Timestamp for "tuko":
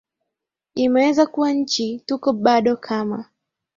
2.05-2.33